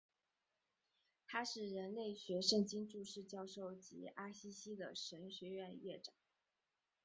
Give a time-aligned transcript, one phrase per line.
[1.27, 6.11] 他是人类学圣经注释教授及阿西西的神学院院长。